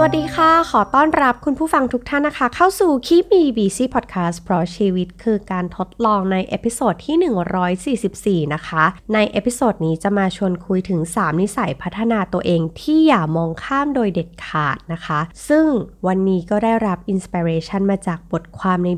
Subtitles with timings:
[0.00, 15.66] สวัสดีค่ะ ขอต้อนรับคุณผู้ฟังทุกท่านนะคะ เข้าสู่คีมีบีซีพอดแคสต์เพราะชีวิตคือการทดลองใน episode ที่ 144 นะคะ ใน episode นี้จะมาชวนคุยถึง 3 นิสัยพัฒนาตัวเองที่อย่ามองข้ามโดยเด็ดขาดนะคะ ซึ่ง
[16.06, 18.88] วันนี้ก็ได้รับ inspiration มาจากบทความใน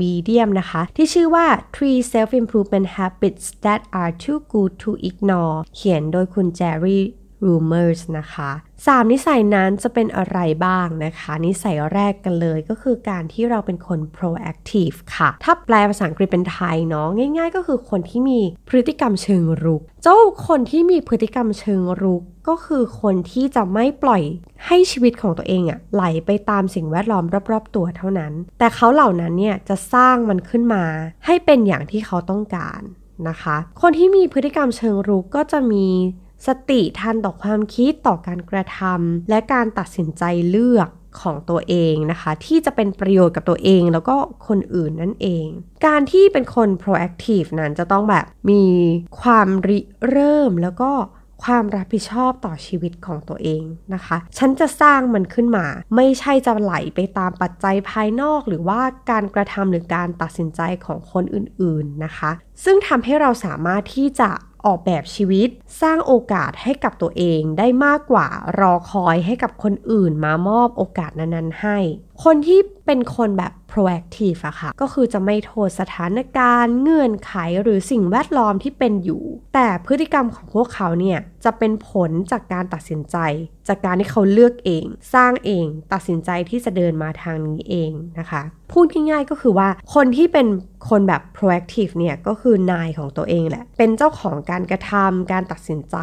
[0.00, 7.04] Medium นะคะ ที่ชื่อว่า Three Self Improvement Habits That Are Too Good to Ignore เขียนโดยคุณแจรี่
[7.44, 8.50] rumors นะคะ
[8.86, 20.18] สามนิสัยนั้นจะเป็นอะไรบ้างนะคะ นิสัยแรกกันเลยก็คือการที่เราเป็นคน proactive ค่ะ ถ้าแปลภาษาอังกฤษเป็นไทยเนาะง่าย ๆ ก็คือคนที่มีพฤติกรรมเชิงรุก เจ้า
[20.48, 24.22] คนที่มีพฤติกรรมเชิงรุกก็คือคนที่จะไม่ปล่อย
[24.66, 30.84] ให้ชีวิตของตัวเองอะไหลไปตามสิ่งแวดล้อมรอบๆตัวเท่านั้น แต่เขาเหล่านั้นเนี่ยจะสร้างมันขึ้นมา
[31.26, 32.82] ให้เป็นอย่างที่เขาต้องการ
[33.28, 35.86] นะคะ คนที่มีพฤติกรรมเชิงรุกก็จะมี
[36.46, 40.88] สติทันต่อความคิดต่อการกระทำและการตัดสินใจเลือก
[41.20, 44.16] ของตัวเองนะคะ ที่จะเป็นประโยชน์กับตัวเองแล้วก็
[44.48, 45.46] คนอื่นนั่นเอง
[45.86, 48.64] การที่เป็นคน proactive นั้นจะต้องแบบมี
[49.20, 49.78] ความริ
[50.08, 50.92] เริ่มแล้วก็
[51.44, 53.62] ความรับผิดชอบต่อชีวิตของตัวเอง
[53.94, 62.30] นะคะ ฉันจะสร้างมันขึ้นมา ไม่ใช่จะไหลไปตามปัจจัยภายนอก หรือว่าการกระทำหรือการตัดสินใจของคนอื่นๆนะคะ
[62.64, 64.30] ซึ่งทำให้เราสามารถที่จะ
[64.66, 65.48] ออกแบบชีวิต
[65.82, 68.28] สร้างโอกาสให้กับตัวเองได้มากกว่า
[68.60, 71.78] รอคอยให้กับคนอื่นมามอบโอกาสนั้นๆให้
[72.24, 79.22] คนที่เป็นคนแบบ proactive อะค่ะ ก็คือจะไม่โทษสถานการณ์ เงื่อนไขหรือสิ่งแวดล้อมที่เป็นอยู่
[79.54, 83.16] แต่พฤติกรรมของพวกเขาเนี่ย จะเป็นผลจากการตัดสินใจ
[83.68, 84.84] จากการที่เขาเลือกเอง
[85.14, 90.46] สร้างเอง ตัดสินใจที่จะเดินมาทางนี้เองนะคะ พูดง่ายๆก็คือว่าคนที่เป็น
[90.88, 95.96] คนแบบ proactive เนี่ยก็คือนายของตัวเองแหละ เป็นเจ้าของการกระทำการตัดสินใจ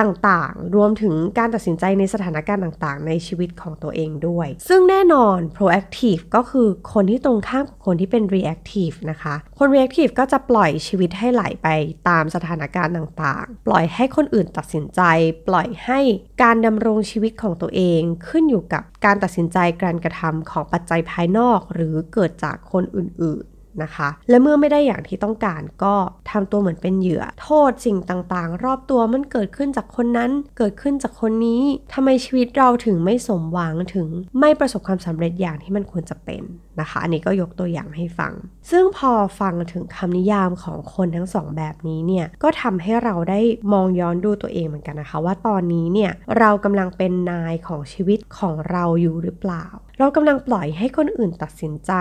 [0.00, 11.68] ต่างๆ รวมถึงการตัดสินใจในสถานการณ์ต่างๆ ในชีวิตของตัวเองด้วย ซึ่งแน่นอน proactive ก็คือคนที่ตรงข้ามกับคนที่เป็น reactive นะคะ คน reactive ก็จะปล่อยชีวิตให้ไหลไป
[12.08, 15.00] ตามสถานการณ์ต่างๆ ปล่อยให้คนอื่นตัดสินใจ
[15.48, 16.00] ปล่อยให้
[16.42, 25.94] การดำรงชีวิตของตัวเองขึ้นอยู่กับการตัดสินใจการกระทำของปัจจัยภายนอก หรือเกิดจากคนอื่นๆ นะคะ และเมื่อไม่ได้อย่างที่ต้องการก็
[26.30, 31.62] ทำตัวเหมือนเป็นเหยื่อ โทษสิ่งต่างๆ รอบตัวมันเกิดขึ้นจากคนนั้น เกิดขึ้นจากคนนี้
[31.92, 34.08] ทำไมชีวิตเราถึงไม่สมหวังถึง
[34.40, 36.42] ไม่ประสบความสำเร็จอย่างที่มันควรจะเป็น
[36.80, 38.32] นะคะ อันนี้ก็ยกตัวอย่างให้ฟัง
[38.70, 43.40] ซึ่งพอฟังถึงคำนิยามของคนทั้งสองแบบนี้เนี่ย ก็ทำให้เราได้
[43.72, 49.66] มองย้อนดูตัวเองเหมือนกันนะคะ ว่าตอนนี้เนี่ยเรากำลังเป็นนายของชีวิตของเราอยู่หรือเปล่า
[49.98, 51.92] เรากำลังปล่อยให้คนอื่นตัดสินใจ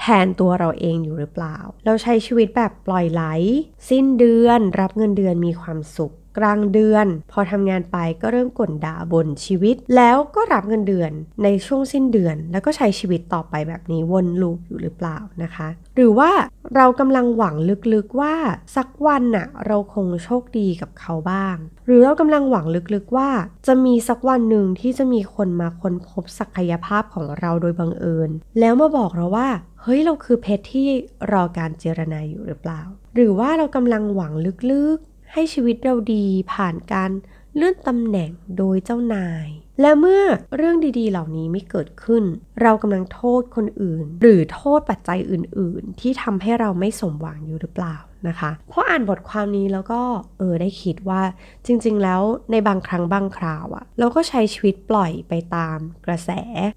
[0.00, 3.22] แทนตัวเราเองอยู่หรือเปล่า เราใช้ชีวิตแบบปล่อยไหล
[3.88, 16.30] สิ้นเดือน รับเงินเดือนมีความสุข กลางเดือน พอทำงานไปก็เริ่มกลด่าบนชีวิต แล้วก็รับเงินเดือนในช่วงสิ้นเดือน แล้วก็ใช้ชีวิตต่อไปแบบนี้วนลูปอยู่หรือเปล่านะคะ หรือว่า
[16.76, 17.54] เรากำลังหวัง
[17.92, 18.34] ลึกๆว่า
[18.76, 23.30] สักวันน่ะเราคงโชคดีกับเขาบ้าง หรือเรากำลังหวังลึกๆว่า
[23.66, 28.30] จะมีสักวันหนึ่งที่จะมีคนมาค้นพบศักยภาพของเราโดยบังเอิญ
[28.60, 29.48] แล้วมาบอกเราว่า
[29.82, 30.88] เฮ้ยเราคือเพชรที่
[31.32, 32.80] รอการเจรนายอยู่หรือเปล่า
[33.14, 34.98] หรือว่าเรากำลังหวังลึก
[35.32, 37.10] ให้ชีวิตเราดีผ่านการ
[37.54, 39.46] เลื่อนตำแหน่งโดยเจ้านาย
[39.80, 40.22] และเมื่อ
[40.56, 42.24] เรื่องดีๆ เหล่านี้ไม่เกิดขึ้น
[42.62, 47.96] เรากำลังโทษคนอื่น หรือโทษปัจจัยอื่น ๆ ที่ทำให้เราไม่สมหวังอยู่หรือเปล่า
[48.28, 50.00] นะคะเพราะอ่านบทความนี้แล้วก็
[50.38, 51.22] เออได้คิดว่า
[51.66, 56.30] จริง ๆ แล้วในบางครั้งบางคราวอะเราก็ใช้ชีวิตปล่อยไปตามกระแส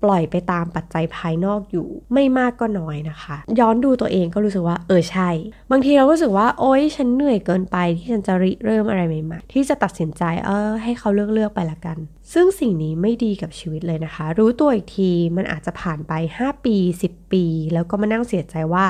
[0.04, 5.30] ปล่อยไปตามปัจจัยภายนอกอยู่ ไม่มากก็น้อยนะคะ ย้อนดูตัวเองก็รู้สึกว่าเออใช่
[5.72, 11.98] บางทีเราก็รู้สึกว่า โอ๊ยฉันเหนื่อยเกินไปที่ฉันจะริเริ่มอะไรใหม่ๆที่จะตัดสินใจเออให้เขาเลือกเลือกไปละกัน
[12.32, 18.86] ซึ่งสิ่งนี้ไม่ดีกับชีวิตเลยนะคะ รู้ตัวอีกทีมันอาจจะผ่านไป 5 ปี 10 ปี แล้วก็มานั่งเสียใจว่า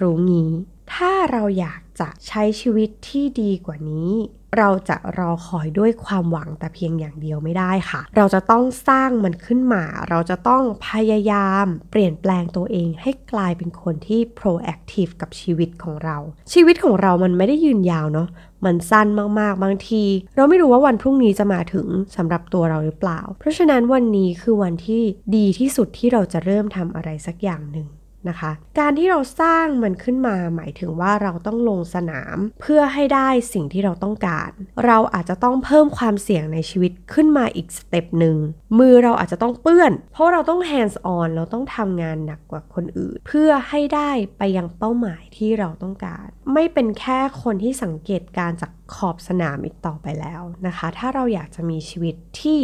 [0.00, 0.50] รู้งี้
[0.94, 4.10] ถ้าเราอยากจะใช้ชีวิตที่ดีกว่านี้
[4.58, 16.16] เราจะรอคอยด้วยความหวังแต่เพียงอย่างเดียวไม่ได้ค่ะ เราจะต้องสร้างมันขึ้นมา เราจะต้องพยายามเปลี่ยนแปลงตัวเองให้กลายเป็นคนที่ proactive กับชีวิตของเรา
[16.52, 18.28] ชีวิตของเรามันไม่ได้ยืนยาวเนาะ
[18.64, 19.08] มันสั้น
[19.40, 20.04] มากๆ บางที
[20.36, 21.86] เราไม่รู้ว่าวันพรุ่งนี้จะมาถึง
[22.16, 25.02] สำหรับตัวเราหรือเปล่า เพราะฉะนั้นวันนี้คือวันที่
[25.36, 27.88] ดีที่สุดที่เราจะเริ่มทำอะไรสักอย่างหนึ่ง
[28.28, 34.50] นะคะ การที่เราสร้างมันขึ้นมาหมายถึงว่าเราต้องลงสนาม เพื่อให้ได้สิ่งที่เราต้องการ
[34.86, 38.36] เราอาจจะต้องเพิ่มความเสี่ยงในชีวิตขึ้นมาอีก step หนึ่ง
[38.78, 52.60] มือเราอาจจะต้องเปื้อน เพราะเราต้อง hands on เราต้องทำงานหนักกว่าคนอื่น เพื่อให้ได้ไปยังเป้าหมายที่เราต้องการ ไม่เป็นแค่คนที่สังเกตการจากขอบสนามอีกต่อไปแล้วนะคะ ถ้าเราอยากจะมีชีวิตที่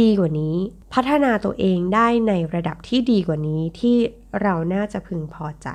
[0.00, 0.56] ดีกว่านี้
[0.92, 3.96] พัฒนาตัวเองได้ในระดับที่ดีกว่านี้ที่
[4.42, 5.68] เราน่าจะพึงพอใจ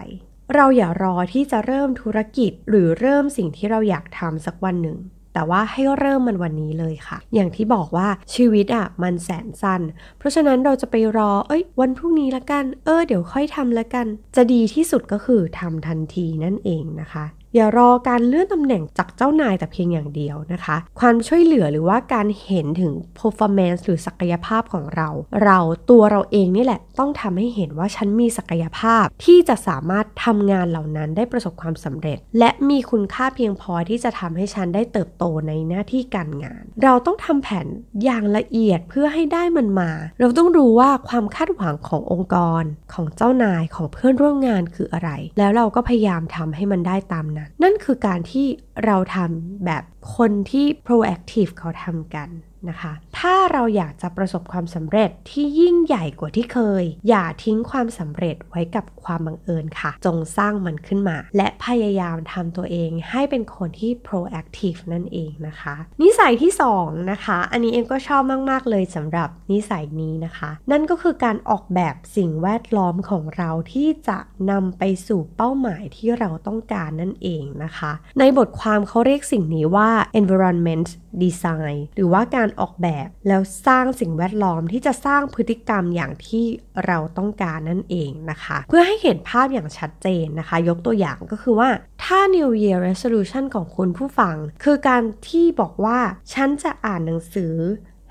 [0.55, 4.97] เราอย่ารอที่จะเริ่มธุรกิจหรือเริ่มสิ่งที่เราอยากทำสักวันหนึ่ง
[5.33, 9.81] แต่ว่าให้เริ่มมันวันนี้เลยค่ะ อย่างที่บอกว่าชีวิตอะมันแสนสั้น
[10.17, 17.25] เพราะฉะนั้นเราจะไปรอ เอ้ย วันพรุ่งนี้ละกัน เออเดี๋ยวค่อยทำละกัน จะดีที่สุดก็คือทำทันทีนั่นเองนะคะ
[17.55, 25.09] อย่ารอการเลื่อนตำแหน่งจากเจ้านายแต่เพียงอย่างเดียวนะคะ ความช่วยเหลือหรือว่าการเห็นถึง performance หรือศักยภาพของเรา
[25.43, 25.59] เรา
[25.89, 37.67] ตัวเราเองนี่แหละต้องทำให้เห็นว่าฉันมีศักยภาพที่จะสามารถทำงานเหล่านั้นได้ประสบความสำเร็จ และมีคุณค่าเพียงพอที่จะทำให้ฉันได้เติบโตในหน้าที่การงาน เราต้องทำแผน
[38.03, 42.63] อย่างละเอียดเพื่อให้ได้มันมา เราต้องรู้ว่าความคาดหวังขององค์กร
[42.93, 48.47] ของเจ้านายของเพื่อนร่วมงานคืออะไร แล้วเราก็พยายามทำให้มันได้ตามนั้นนั้น นั่นคือการที่
[48.85, 49.83] เราทำแบบ
[50.17, 52.29] คนที่ proactive เขาทำกัน
[52.69, 74.17] นะคะ ถ้าเราอยากจะประสบความสำเร็จที่ยิ่งใหญ่กว่าที่เคย อย่าทิ้งความสำเร็จไว้กับความบังเอิญค่ะ จงสร้างมันขึ้นมา และพยายามทำตัวเองให้เป็นคนที่ proactive นั่นเองนะคะ นิสัยที่2นะคะ อันนี้เองก็ชอบมาก ๆ เลยสำหรับนิสัยนี้นะคะ นั่นก็คือการออกแบบสิ่งแวดล้อมของเราที่จะ
[74.51, 80.87] นำไปสู่เป้าหมายที่เราต้องการนั่นเองนะคะ ในบทความเขาเรียกสิ่งนี้ว่า environment
[81.23, 86.45] design หรือว่าการออกแบบ แล้วสร้างสิ่งแวดล้อมที่จะสร้างพฤติกรรมอย่างที่
[86.85, 91.69] เราต้องการนั่นเองนะคะ เพื่อให้เห็นภาพอย่างชัดเจนนะคะ ยกตัวอย่างก็คือว่า
[92.03, 95.99] ถ้า New Year Resolution ของคุณผู้ฟัง คือการที่บอกว่า
[96.33, 97.55] ฉันจะอ่านหนังสือ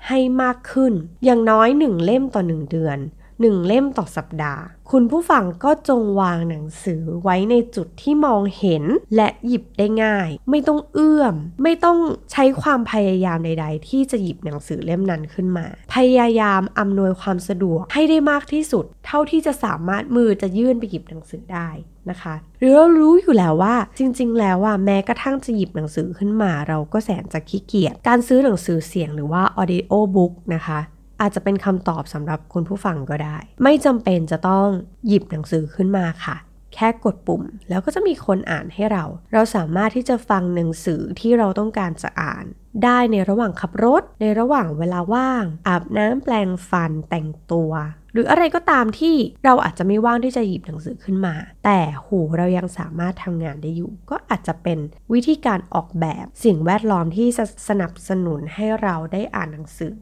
[0.07, 0.93] ให้มากขึ้น
[1.25, 2.97] อย่างน้อยหนึ่งเล่มต่อหนึ่งเดือน
[3.41, 8.83] หนึ่งเล่มต่อสัปดาห์ คุณผู้ฟังก็จงวางหนังสือไว้ในจุดที่มองเห็น
[9.15, 11.97] และหยิบได้ง่าย ไม่ต้องเอื้อม ไม่ต้อง
[12.31, 15.65] ใช้ความพยายามใด ๆ ที่จะหยิบหนังสือเล่มนั้นขึ้นมา
[15.95, 21.69] พยายามอำนวยความสะดวกให้ได้มากที่สุด เท่าที่จะสามารถมือจะยื่นไปหยิบหนังสือได้
[22.09, 30.79] นะคะหรือเรารู้อยู่แล้วว่าจริง ๆ แล้วว่าแม้กระทั่งจะหยิบหนังสือขึ้นมา เราก็แสนจะขี้เกียจการซื้อหนังสือเสียงหรือว่า audio book นะคะ
[31.21, 34.67] อาจจะเป็นคำตอบสำหรับคุณผู้ฟังก็ได้ ไม่จำเป็นจะต้อง
[35.07, 36.37] หยิบหนังสือขึ้นมาค่ะ
[36.73, 39.03] แค่กดปุ่ม แล้วก็จะมีคนอ่านให้เรา
[39.33, 42.45] เราสามารถที่จะฟังหนังสือที่เราต้องการจะอ่าน
[42.83, 47.71] ได้ในระหว่างขับรถ ในระหว่างเวลาว่าง อาบน้ำแปลงฟันแต่งตัว
[48.13, 49.15] หรืออะไรก็ตามที่
[49.45, 51.35] เราอาจจะไม่ว่างที่จะหยิบหนังสือขึ้นมา
[51.65, 54.79] แต่หูเรายังสามารถทำงานได้อยู่ ก็อาจจะเป็น
[55.13, 57.27] วิธีการออกแบบสิ่งแวดล้อมที่
[57.69, 59.97] สนับสนุนให้เราได้อ่านหนังสือ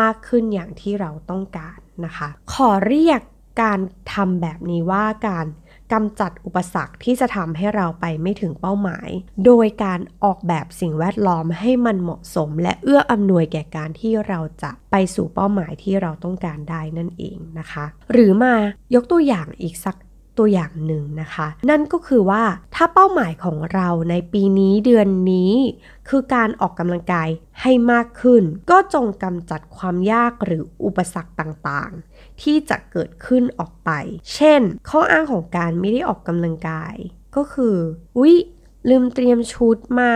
[0.00, 3.20] มากขึ้นอย่างที่เราต้องการนะคะ ขอเรียก
[3.62, 3.80] การ
[4.14, 5.46] ทำแบบนี้ว่าการ
[5.92, 9.08] กำจัดอุปสรรคที่จะทำให้เราไปไม่ถึงเป้าหมาย
[9.44, 18.54] โดยการออกแบบสิ่งแวดล้อมให้มันเหมาะสม และเอื้ออำนวยแก่การที่เราจะไปสู่เป้าหมายที่เราต้องการได้นั่นเองนะคะ หรือมา
[18.94, 19.96] ยกตัวอย่างอีกสัก
[20.40, 22.42] ตัวอย่างหนึ่งนะคะ นั่นก็คือว่า
[22.74, 25.52] ถ้าเป้าหมายของเราในปีนี้เดือนนี้
[26.08, 27.28] คือการออกกำลังกาย
[27.60, 33.90] ให้มากขึ้น ก็จงกำจัดความยากหรืออุปสรรคต่างๆ ที่จะเกิดขึ้นออกไป
[34.34, 36.94] เช่น ข้ออ้างของการไม่ได้ออกกำลังกาย
[37.36, 37.76] ก็คือ
[38.20, 38.34] วิ
[38.90, 40.14] ลืมเตรียมชุดมา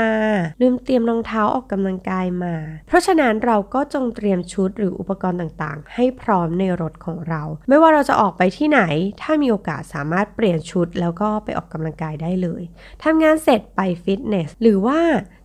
[0.61, 2.55] ลืมเตรียมรองเท้าออกกำลังกายมา
[2.87, 8.81] เพราะฉะนั้นเราก็จงเตรียมชุดหรืออุปกรณ์ต่างๆ ให้พร้อมในรถของเรา ไม่ว่าเราจะออกไปที่ไหน
[9.23, 12.63] ถ้ามีโอกาสสามารถเปลี่ยนชุดแล้วก็ไปออกกำลังกายได้เลย
[13.05, 15.01] ทำงานเสร็จไปฟิตเนสหรือว่า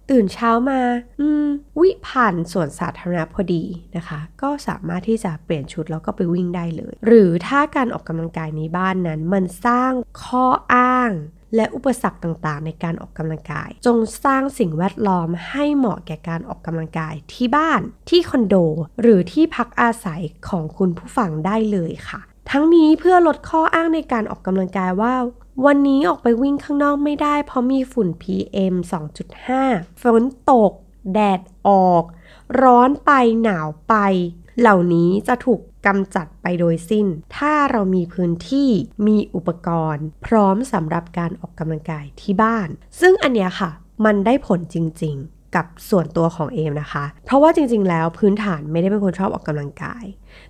[0.10, 0.82] ตื่นเช้ามา
[1.22, 1.48] อืม
[1.80, 3.64] วิผ่านสวนสาธารณะพอดี
[3.96, 9.92] นะคะ ก็สามารถที่จะเปลี่ยนชุดแล้วก็ไปวิ่งได้เลย หรือถ้าการออกกำลังกายในบ้านนั้น มันสร้าง
[10.24, 11.12] ข้ออ้าง
[11.56, 18.56] และอุปสรรคต่างๆ ในการออกกำลังกาย จงสร้างสิ่งแวดล้อมให้เหมาะแก่การออกกำลังกายที่บ้าน ที่คอนโด
[19.02, 25.14] หรือที่พักอาศัยของคุณผู้ฟังได้เลยค่ะ ทั้งนี้เพื่อลดข้ออ้างในการออกกำลังกายว่า
[25.66, 28.76] วันนี้ออกไปวิ่งข้างนอกไม่ได้ เพราะมีฝุ่น PM
[29.40, 30.72] 2.5 ฝนตก
[31.14, 32.04] แดดออก
[32.62, 33.12] ร้อนไป
[33.44, 33.96] หนาวไป
[34.60, 37.08] เหล่านี้จะถูกกำจัดไปโดยสิ้น
[37.38, 38.70] ถ้าเรามีพื้นที่
[39.08, 42.68] มีอุปกรณ์ พร้อมสำหรับการออกกำลังกายที่บ้าน
[43.00, 43.72] ซึ่งอันเนี้ยค่ะ
[44.06, 50.06] มันได้ผลจริง ๆ กับส่วนตัวของเอมนะคะ เพราะว่าจริง ๆ แล้วพื้นฐานไม่ได้เป็นคนชอบออกกำลังกาย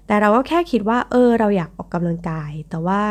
[0.07, 3.01] แต่เราก็แค่คิดว่า เออ เราอยากออกกำลังกาย แต่ว่า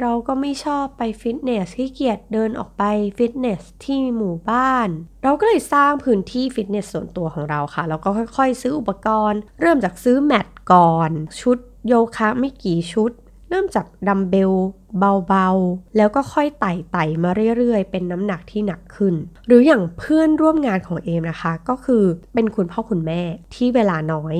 [0.00, 2.82] เราก็ไม่ชอบไปฟิตเนสขี้เกียจเดินออกไป
[3.18, 4.88] ฟิตเนสที่หมู่บ้าน
[5.24, 13.10] เราก็เลยสร้างพื้นที่ฟิตเนสส่วนตัวของเราค่ะ แล้วก็ค่อย ๆ ซื้ออุปกรณ์ เริ่มจากซื้อแมตก่อน ชุดโยคะไม่กี่ชุด
[13.52, 14.52] เริ่มจากดัมเบล
[15.28, 19.14] เบาๆ แล้วก็ค่อยไต่ไต่มาเรื่อยๆ เป็นน้ำหนักที่หนักขึ้น
[19.46, 22.04] หรืออย่างเพื่อนร่วมงานของเอมนะคะ ก็คือ
[22.34, 23.22] เป็นคุณพ่อคุณแม่
[23.54, 24.36] ที่เวลาน้อย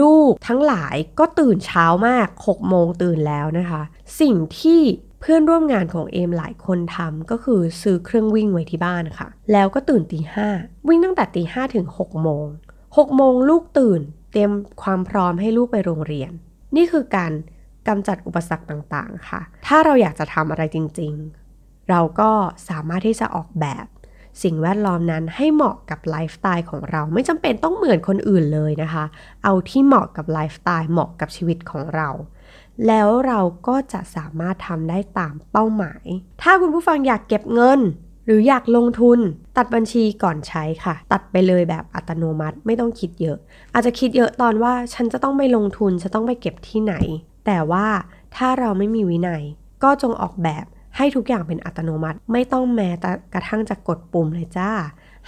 [0.00, 3.82] ลูกทั้งหลายก็ตื่นเช้ามาก6โมงตื่นแล้วนะคะ
[4.20, 4.80] สิ่งที่
[5.20, 10.48] เพื่อนร่วมงานของเอมหลายคนทำก็คือซื้อเครื่องวิ่งไว้ที่บ้านค่ะ แล้วก็ตื่นตีห้า
[10.88, 12.46] วิ่งตั้งแต่ตีห้าถึง6โมง
[12.86, 14.00] 6โมงลูกตื่น
[14.30, 14.50] เตรียม
[14.82, 16.30] ความพร้อมให้ลูกไปโรงเรียน
[16.76, 17.32] นี่คือการ
[17.88, 22.30] กำจัดอุปสรรคต่างๆ ค่ะ ถ้าเราอยากจะทำอะไรจริงๆ เราก็
[22.68, 23.86] สามารถที่จะออกแบบ
[24.42, 29.04] สิ่งแวดล้อมนั้นให้เหมาะกับไลฟ์สไตล์ของเราไม่จำเป็นต้องเหมือนคนอื่นเลยนะคะ
[29.44, 32.08] เอาที่เหมาะกับไลฟ์สไตล์เหมาะกับชีวิตของเรา
[32.86, 36.04] แล้วเราก็จะสามารถทำได้ตามเป้าหมาย
[36.42, 37.80] ถ้าคุณผู้ฟังอยากเก็บเงิน
[38.26, 39.18] หรืออยากลงทุน
[39.56, 43.38] ตัดบัญชีก่อนใช้ค่ะ ตัดไปเลยแบบอัตโนมัติไม่ต้องคิดเยอะ
[43.74, 46.94] อาจจะคิดเยอะตอนว่าฉันจะต้องไปลงทุนจะต้องไปเก็บที่ไหน
[47.50, 47.86] แต่ว่า
[48.36, 49.42] ถ้าเราไม่มีวินัย
[49.82, 50.64] ก็จงออกแบบ
[50.96, 54.70] ให้ทุกอย่างเป็นอัตโนมัติ ไม่ต้องแม้แต่กระทั่งจะกดปุ่มเลยจ้า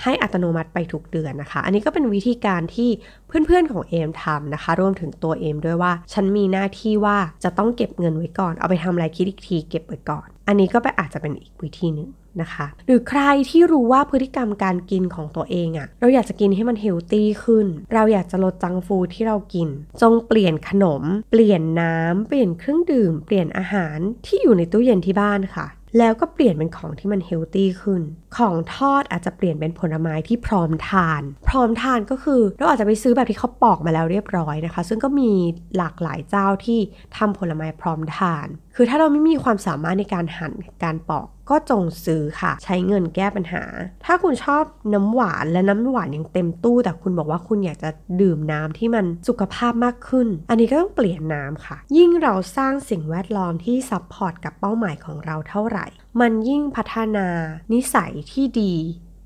[0.02, 2.90] ให้อัตโนมัติไปทุกเดือนนะคะ อันนี้ก็เป็นวิธีการที่
[3.26, 12.10] เพื่อนๆของเอมทำนะคะ รวมถึงตัวเอมด้วยว่า ฉันมีหน้าที่ว่าจะต้องเก็บเงินไว้ก่อน เอาไปทำอะไรคิดอีกทีเก็บไว้ก่อน อันนี้ก็ไปอาจจะเป็นอีกวิธีหนึ่ง
[12.42, 19.68] นะคะ หรือใครที่รู้ว่าพฤติกรรมการกินของตัวเองอะเราอยากจะกินให้มันเฮลตี้ขึ้น เราอยากจะลดจังฟูที่เรากิน
[20.02, 25.66] จงเปลี่ยนขนม เปลี่ยนน้ำเปลี่ยนเครื่องดื่ม เปลี่ยนอาหารที่อยู่ในตู้เย็นที่บ้านค่ะ
[25.98, 28.02] แล้วก็เปลี่ยนเป็นของที่มันเฮลตี้ขึ้น
[28.36, 35.30] ของทอดอาจจะเปลี่ยนเป็นผลไม้ที่พร้อมทาน พร้อมทานก็คือเราอาจจะไปซื้อแบบที่เขาปอกมาแล้วเรียบร้อยนะคะ ซึ่งก็มี
[35.76, 36.78] หลากหลายเจ้าที่
[37.16, 40.52] ทำผลไม้พร้อมทาน คือถ้าเราไม่มีความสามารถในการหั่น
[40.84, 43.64] การปอก ก็จงซื้อค่ะ ใช้เงินแก้ปัญหา
[44.04, 44.64] ถ้าคุณชอบ
[44.94, 47.90] น้ำหวานและน้ำหวานยังเต็มตู้ แต่คุณบอกว่าคุณอยากจะ
[48.20, 55.86] ดื่มน้ำที่มันสุขภาพมากขึ้น อันนี้ก็ต้องเปลี่ยนน้ำค่ะ ยิ่งเราสร้างสิ่งแวดล้อมที่ support กับเป้าหมายของเราเท่าไหร่
[56.20, 57.26] มันยิ่งพัฒนา
[57.72, 58.74] นิสัยที่ดี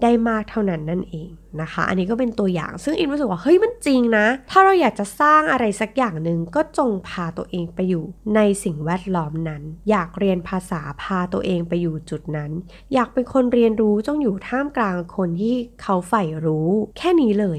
[0.05, 1.29] ได้มากเท่านั้นนั่นเอง
[1.61, 12.51] นะคะ อันนี้ก็เป็นตัวอย่างซึ่งอินรู้สึกว่าเฮ้ยมันจริงนะ ถ้าเราอยากจะสร้างอะไรสักอย่างหนึ่งก็จงพาตัวเองไปอยู่ในสิ่งแวดล้อมนั้น อยากเรียนภาษาพาตัวเองไปอยู่จุดนั้น
[12.95, 16.69] อยากเป็นคนเรียนรู้จงอยู่ท่ามกลางคนที่เขาใฝ่รู้
[16.99, 17.59] แค่นี้เลย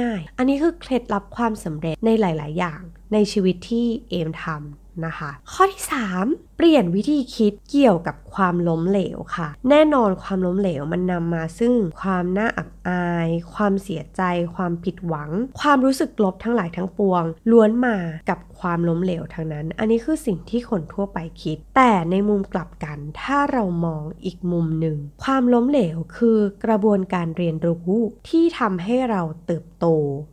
[0.00, 2.80] ง่าย ๆ อันนี้คือเคล็ดลับความสำเร็จในหลาย ๆ อย่าง
[3.12, 5.82] ในชีวิตที่เอมทำ นะคะ ข้อที่
[6.20, 11.72] 3 เปลี่ยนวิธีคิดเกี่ยวกับความล้มเหลวค่ะ แน่นอนความล้มเหลวมันนำมาซึ่ง
[12.02, 14.22] ความน่าอับอาย ความเสียใจ
[14.54, 17.96] ความผิดหวัง ความรู้สึกลบทั้งหลายทั้งปวง ล้วนมา
[18.30, 27.90] กับความล้มเหลวทั้งนั้น อันนี้คือสิ่งที่คนทั่วไปคิด แต่ในมุมกลับกัน ถ้าเรามองอีกมุมหนึ่ง ความล้มเหลวคือกระบวนการเรียนรู้
[28.28, 29.86] ที่ทำให้เราเติบโต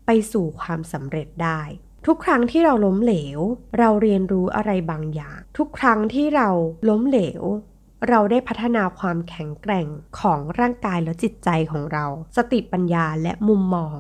[0.05, 1.61] ไปสู่ความสำเร็จได้
[2.08, 3.39] ทุกครั้งที่เราล้มเหลว
[3.79, 6.50] เราเรียนรู้อะไรบางอย่าง ทุกครั้งที่เรา
[6.89, 7.41] ล้มเหลว
[8.10, 9.88] เราได้พัฒนาความแข็งแกร่ง
[10.20, 12.05] ของร่างกายและจิตใจของเรา
[12.38, 13.98] สติปัญญาและมุมมอง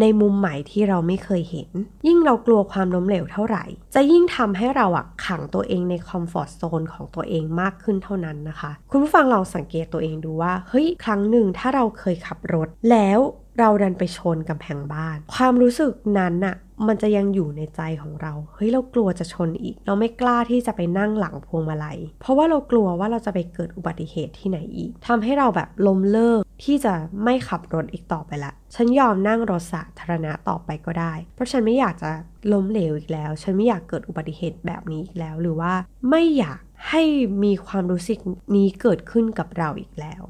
[0.00, 1.70] ในมุมใหม่ที่เราไม่เคยเห็น
[2.06, 3.64] ยิ่งเรากลัวความล้มเหลวเท่าไหร่
[3.94, 13.18] จะยิ่งทำให้เราอะขังตัวเองในคอมฟอร์ทโซนของตัวเองมากขึ้นเท่านั้นนะคะ คุณผู้ฟังลองสังเกตตัวเองดูว่าเฮ้ยครั้งหนึ่งถ้าเราเคยขับรถ แล้ว
[13.58, 16.56] เราดันไปชนกำแพงบ้าน ความรู้สึกนั้นอะ
[16.88, 26.94] มันจะยังอยู่ในใจของเรา เฮ้ยเรากลัวจะชนอีก เราไม่กล้าที่จะไปนั่งหลังพวงมาลัย เพราะว่าเรากลัวว่าเราจะไปเกิดอุบัติเหตุที่ไหนอีกทำให้เราแบบล้มเลิกที่จะ
[27.24, 32.10] ไม่ขับรถอีกต่อไปละ ฉันยอมนั่งรถสาธารณะต่อไปก็ได้ เพราะฉันไม่อยากจะ
[32.52, 35.72] ล้มเหลวอีกแล้ว ฉันไม่อยากเกิดอุบัติเหตุแบบนี้อีกแล้ว หรือว่า
[36.10, 36.60] ไม่อยาก
[36.90, 37.02] ให้
[37.44, 38.18] มีความรู้สึก
[38.54, 40.22] นี้เกิดขึ้นกับเราอีกแล้ว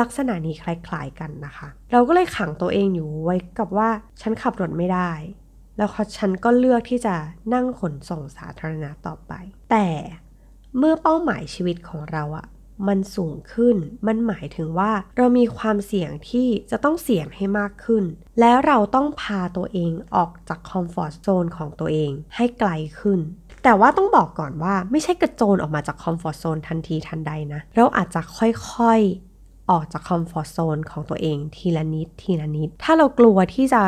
[0.00, 3.88] ลักษณะนี้คล้ายๆกันนะคะ เราก็เลยขังตัวเองอยู่ไว้กับว่า
[4.20, 5.10] ฉันขับรถไม่ได้
[5.78, 7.14] แล้วฉันก็เลือกที่จะ
[7.54, 9.32] นั่งขนส่งสาธารณะต่อไป
[9.70, 9.88] แต่
[10.78, 12.46] เมื่อเป้าหมายชีวิตของเราอะ
[12.88, 18.04] มันสูงขึ้น มันหมายถึงว่าเรามีความเสี่ยงที่จะต้องเสี่ยงให้มากขึ้น
[18.40, 23.20] แล้วเราต้องพาตัวเองออกจาก comfort zone ของตัวเองให้ไกลขึ้น
[23.64, 33.82] แต่ว่าต้องบอกก่อนว่าไม่ใช่กระโจนออกมาจาก comfort zone ทันทีทันใดนะ เราอาจจะค่อยๆออกจาก comfort zone ของตัวเองทีละนิดทีละนิด ถ้าเรากลัวที่จะ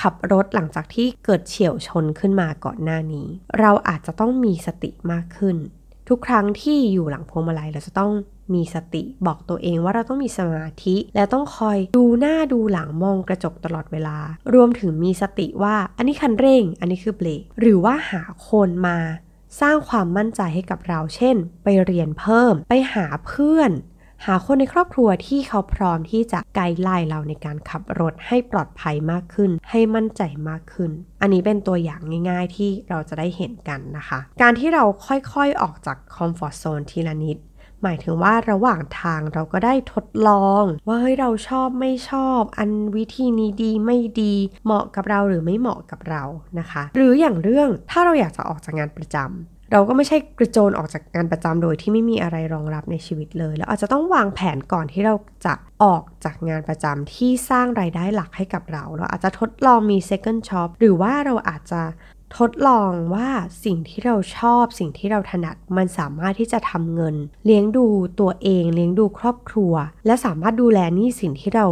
[0.00, 3.26] ขับรถหลังจากที่เกิดเฉี่ยวชนขึ้นมาก่อนหน้านี้
[3.60, 5.56] เราอาจจะต้องมีสติมากขึ้น
[6.08, 8.12] ทุกครั้งที่อยู่หลังพวงมาลัยเราจะต้อง
[8.54, 14.18] มีสติบอกตัวเองว่าเราต้องมีสมาธิ และต้องคอยดูหน้าดูหลังมองกระจกตลอดเวลา
[14.54, 18.98] รวมถึงมีสติว่าอันนี้คันเร่ง อันนี้คือเบรกหรือว่าหาคนมา
[19.60, 23.70] สร้างความมั่นใจให้กับเรา เช่น ไปเรียนเพิ่ม ไปหาเพื่อน
[24.24, 37.38] หาคนในครอบครัวที่เขาพร้อมที่จะไกด์ไล่เราในการขับรถให้ปลอดภัยมากขึ้น ให้มั่นใจมากขึ้น อันนี้เป็นตัวอย่างง่าย ๆ ที่เราจะได้เห็นกันนะคะ การที่เราค่อยๆออกจากคอมฟอร์ทโซนทีละนิด
[37.82, 46.22] หมายถึงว่าระหว่างทางเราก็ได้ทดลอง ว่าเฮ้ยเราชอบไม่ชอบ อันวิธีนี้ดีไม่ดี เหมาะกับเราหรือไม่เหมาะกับเรา
[46.58, 55.14] นะคะ หรืออย่างเรื่องถ้าเราอยากจะออกจากงานประจำ เราก็ไม่ใช่กระโจนออกจากงานประจำโดยที่ไม่มีอะไรรองรับในชีวิตเลย แล้วอาจจะต้องวางแผนก่อนที่เรา
[55.46, 61.82] จะออกจากงานประจำที่สร้างรายได้หลักให้กับเรา เราอาจจะทดลองมี second job หรือว่าเราอาจจะ
[62.38, 63.28] ทดลองว่า
[63.64, 67.86] สิ่งที่เราชอบ สิ่งที่เราถนัดมันสามารถที่จะทำเงิน เลี้ยงดู
[68.20, 69.74] ตัวเอง เลี้ยงดูครอบครัว
[70.06, 71.66] และสามารถดูแลนี่สิ่งที่เรา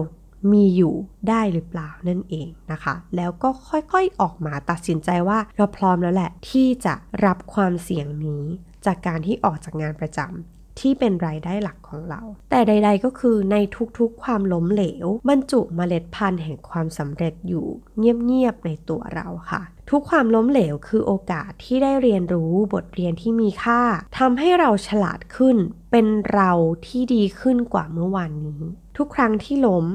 [0.52, 0.94] มีอยู่
[1.28, 8.44] ได้หรือเปล่านั่นเองนะคะ แล้วก็ค่อยๆออกมาตัดสินใจว่าเราพร้อมแล้วแหละ ที่จะรับความเสี่ยงนี้
[8.86, 13.56] จากการที่ออกจากงานประจำที่เป็นรายได้หลักของเรา แต่ใด ๆ ก็คือใน
[13.98, 17.66] ทุกๆ ความล้มเหลว บรรจุเมล็ดพันธุ์แห่งความสำเร็จอยู่
[17.98, 23.82] เงียบ ๆ ในตัวเราค่ะ ทุกความล้มเหลวคือโอกาสที่ได้เรียนรู้บทเรียนที่มีค่า
[24.18, 25.56] ทำให้เราฉลาดขึ้น
[25.90, 26.50] เป็นเรา
[26.86, 28.62] ที่ดีขึ้นกว่าเมื่อวานนี้
[28.96, 29.86] ทุกครั้งที่ล้ม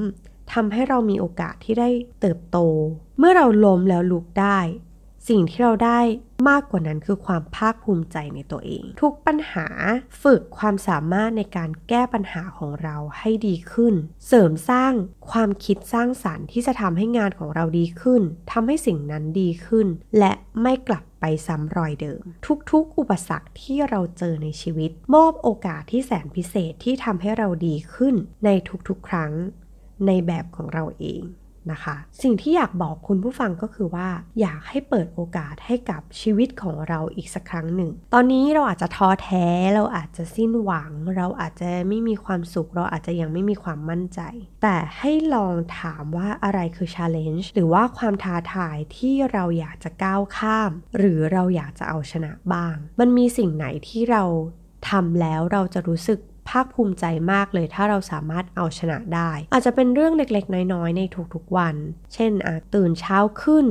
[0.52, 1.88] ทำให้เรามีโอกาสที่ได้
[2.20, 2.58] เติบโต
[3.18, 4.58] เมื่อเราล้มแล้วลุกได้
[5.28, 6.00] สิ่งที่เราได้
[6.48, 9.66] มากกว่านั้นคือความภาคภูมิใจในตัวเอง ทุกปัญหา
[10.22, 13.94] ฝึกความสามารถในการแก้ปัญหาของเราให้ดีขึ้น
[14.26, 14.92] เสริมสร้าง
[15.30, 19.86] ความคิดสร้างสารรค์ที่จะทำให้งานของเราดีขึ้นทำให้สิ่งนั้นดีขึ้น
[20.18, 22.22] และไม่กลับไปซ้ำรอยเดิม
[22.70, 28.14] ทุกๆ อุปสรรคที่เราเจอในชีวิต มอบโอกาสที่แสนพิเศษที่ทำให้เราดีขึ้น
[28.44, 28.48] ใน
[28.88, 29.32] ทุกๆ ครั้ง
[30.06, 31.22] ในแบบของเราเอง
[31.72, 34.08] นะคะ สิ่งที่อยากบอกคุณผู้ฟังก็คือว่า
[34.40, 44.20] อยากให้เปิดโอกาสให้กับชีวิตของเราอีกสักครั้งหนึ่ง ตอนนี้เราอาจจะท้อแท้เราอาจจะสิ้นหวัง เราอาจจะไม่มีความสุข เราอาจจะยังไม่มีความมั่นใจ
[44.62, 54.24] แต่ให้ลองถามว่าอะไรคือ challenge หรือว่าความท้าทายที่เราอยากจะก้าวข้าม หรือเราอยากจะเอาชนะบ้าง มันมีสิ่งไหนที่เรา
[54.90, 61.02] ทำแล้วเราจะรู้สึก ภาคภูมิใจมากเลยถ้าเราสามารถเอาชนะได้ อาจจะเป็นเรื่องเล็กๆ น้อยๆ ใน
[61.34, 61.74] ทุกๆวัน
[62.14, 63.66] เช่นอาตื่นเช้าขึ้น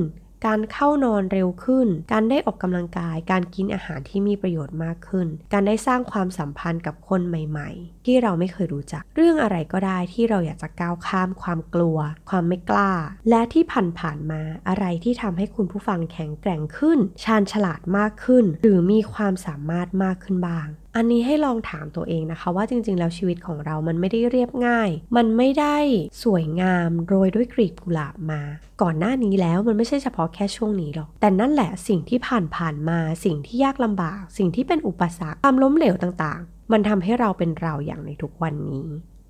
[0.48, 11.98] การเข้านอนเร็วขึ้น การได้ออกกำลังกาย การกินอาหารที่มีประโยชน์มากขึ้น การได้สร้างความสัมพันธ์กับคนใหม่ๆ ที่เราไม่เคยรู้จัก เรื่องอะไรก็ได้ที่เราอยากจะก้าวข้ามความกลัว
[12.30, 12.94] ความไม่กล้า
[13.30, 13.64] และที่
[14.00, 25.78] ผ่านๆมาอะไรที่ทำให้คุณผู้ฟังแข็งแกร่งขึ้น ชาญฉลาดมากขึ้น หรือมีความสามารถมากขึ้นบ้างอันนี้ให้ลองถามตัวเองนะคะว่าจริงๆ แล้วชีวิตของเรามันไม่ได้เรียบง่าย มันไม่ได้
[26.24, 28.42] สวยงามโรยด้วยกลีบกุหลาบมา
[28.82, 38.88] ก่อนหน้านี้แล้วมันไม่ใช่เฉพาะแค่ช่วงนี้หรอก แต่นั่นแหละสิ่งที่ผ่านผ่านมา สิ่งที่ยากลำบาก สิ่งที่เป็นอุปสรรคความล้มเหลวต่างๆ มันทำให้เราเป็นเราอย่างในทุกวันนี้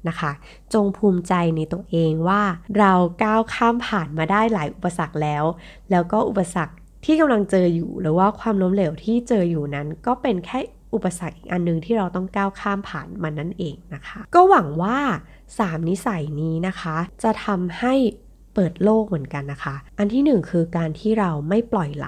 [0.07, 0.31] นะคะ
[0.73, 2.41] จงภูมิใจในตัวเองว่า
[2.77, 2.93] เรา
[3.23, 5.43] ก้าวข้ามผ่านมาได้หลายอุปสรรคแล้ว
[5.91, 6.73] แล้วก็อุปสรรค
[7.05, 10.59] ที่กำลังเจออยู่หรือว่าความล้มเหลวที่เจออยู่นั้นก็เป็นแค่
[10.93, 14.97] อุปสรรคอีกอันนึงที่เราต้องก้าวข้ามผ่านมันนั่นเองนะคะ ก็หวังว่า
[15.45, 17.95] 3 นิสัยนี้นะคะ จะทำให้
[18.55, 22.07] เปิดโลกเหมือนกันนะคะ อันที่ 1 คือการที่เราไม่ปล่อยไหล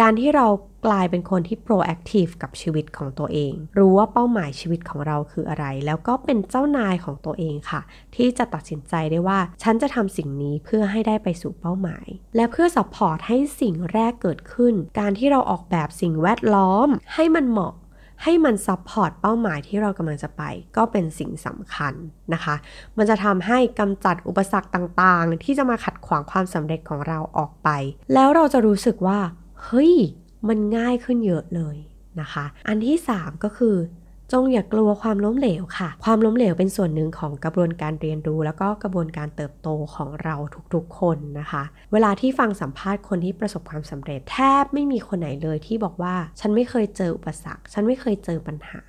[0.00, 0.46] การที่เรา
[0.86, 7.80] กลายเป็นคนที่ proactive กับชีวิตของตัวเอง รู้ว่าเป้าหมายชีวิตของเราคืออะไร แล้วก็เป็นเจ้านายของตัวเองค่ะ
[8.16, 17.74] ที่จะตัดสินใจได้ว่า ฉันจะทำสิ่งนี้เพื่อให้ได้ไปสู่เป้าหมาย และเพื่อ support ให้สิ่งแรกเกิดขึ้น การที่เราออกแบบสิ่งแวดล้อม ให้มันเหมาะ
[18.22, 20.42] ให้มัน support เป้าหมายที่เรากำลังจะไป
[20.76, 21.94] ก็เป็นสิ่งสำคัญ
[22.34, 22.54] นะคะ
[22.96, 27.68] มันจะทำให้กำจัดอุปสรรคต่างๆ ที่จะมาขัดขวางความสำเร็จของเราออกไป
[28.14, 29.18] แล้วเราจะรู้สึกว่า
[29.64, 29.94] เฮ้ย
[30.48, 31.76] มันง่ายขึ้นเยอะเลย
[32.20, 33.76] นะคะ อันที่ 3 ก็คือ
[34.32, 40.36] จงอย่ากลัวความล้มเหลวค่ะ ความล้มเหลวเป็นส่วนหนึ่งของกระบวนการเรียนรู้ แล้วก็กระบวนการเติบโตของเรา
[40.74, 41.62] ทุกๆคนนะคะ
[41.92, 48.82] เวลาที่ฟังสัมภาษณ์คนที่ประสบความสำเร็จ แทบไม่มีคนไหนเลยที่บอกว่า ฉันไม่เคยเจออุปสรรค ฉันไม่เคยเจอปัญหา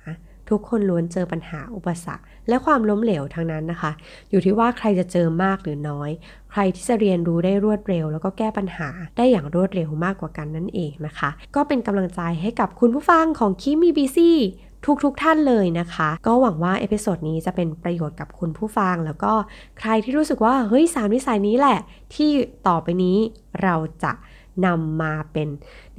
[0.50, 3.92] ทุกคนล้วนเจอปัญหาอุปสรรค และความล้มเหลวทั้งนั้นนะคะ
[4.30, 6.10] อยู่ที่ว่าใครจะเจอมากหรือน้อย
[6.52, 14.38] ใครที่จะเรียนรู้ได้รวดเร็ว แล้วก็แก้ปัญหาได้อย่างรวดเร็วมากกว่ากันนั่นเองนะคะ ก็เป็นกำลังใจให้กับคุณผู้ฟังของ Keep Me Busy
[14.86, 19.32] ทุกๆท่านเลยนะคะ ก็หวังว่า episode นี้จะเป็นประโยชน์กับคุณผู้ฟัง แล้วก็
[19.78, 21.78] ใครที่รู้สึกว่าเฮ้ยสามนิสัยนี้แหละ
[22.14, 22.30] ที่
[22.68, 23.16] ต่อไปนี้
[23.62, 24.12] เราจะ
[24.66, 25.48] นำมาเป็น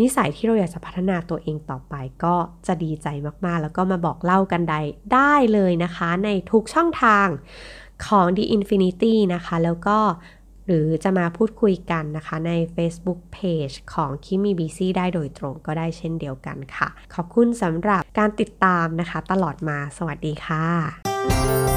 [0.02, 2.36] นิสัยที่เราอยากจะพัฒนาตัวเองต่อไปก็
[2.68, 3.08] จะดีใจ
[3.46, 4.82] มากๆ แล้วก็มาบอกเล่ากันได้
[5.14, 7.28] ได้เลยนะคะ ในทุกช่องทาง
[8.06, 9.98] ของ The Infinity นะคะ แล้วก็
[10.68, 21.73] หรือจะมาพูดคุยกันนะคะใน Facebook Page ของคิมีบีซีได้โดยตรงก็ได้เช่นเดียวกันค่ะ ขอบคุณสำหรับการติดตามนะคะ ตลอดมาสวัสดีค่ะ